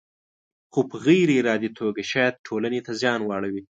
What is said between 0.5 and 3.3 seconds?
خو په غیر ارادي توګه شاید ټولنې ته زیان